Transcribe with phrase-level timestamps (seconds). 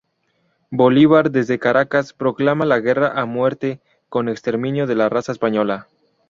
[0.71, 5.89] Bolívar, desde Caracas, proclama "la guerra a muerte con exterminio de la raza española".